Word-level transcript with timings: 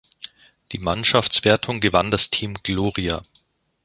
Die 0.71 0.79
Mannschaftswertung 0.79 1.79
gewann 1.79 2.09
das 2.09 2.31
Team 2.31 2.55
Gloria. 2.55 3.21